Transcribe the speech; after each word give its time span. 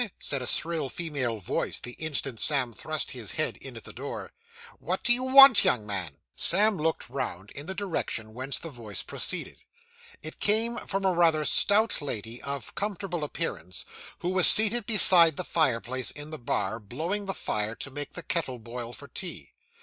said 0.17 0.41
a 0.41 0.47
shrill 0.47 0.89
female 0.89 1.39
voice 1.39 1.79
the 1.79 1.91
instant 1.99 2.39
Sam 2.39 2.73
thrust 2.73 3.11
his 3.11 3.33
head 3.33 3.57
in 3.57 3.77
at 3.77 3.83
the 3.83 3.93
door, 3.93 4.31
'what 4.79 5.03
do 5.03 5.13
you 5.13 5.21
want, 5.21 5.63
young 5.63 5.85
man?' 5.85 6.17
Sam 6.33 6.77
looked 6.79 7.07
round 7.07 7.51
in 7.51 7.67
the 7.67 7.75
direction 7.75 8.33
whence 8.33 8.57
the 8.57 8.71
voice 8.71 9.03
proceeded. 9.03 9.63
It 10.23 10.39
came 10.39 10.77
from 10.87 11.05
a 11.05 11.13
rather 11.13 11.45
stout 11.45 12.01
lady 12.01 12.41
of 12.41 12.73
comfortable 12.73 13.23
appearance, 13.23 13.85
who 14.21 14.29
was 14.29 14.47
seated 14.47 14.87
beside 14.87 15.37
the 15.37 15.43
fireplace 15.43 16.09
in 16.09 16.31
the 16.31 16.39
bar, 16.39 16.79
blowing 16.79 17.27
the 17.27 17.35
fire 17.35 17.75
to 17.75 17.91
make 17.91 18.13
the 18.13 18.23
kettle 18.23 18.57
boil 18.57 18.93
for 18.93 19.07
tea. 19.07 19.53